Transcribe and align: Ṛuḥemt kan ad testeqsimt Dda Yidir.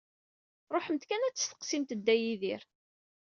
Ṛuḥemt 0.73 1.07
kan 1.09 1.25
ad 1.27 1.33
testeqsimt 1.35 1.95
Dda 1.97 2.15
Yidir. 2.17 2.63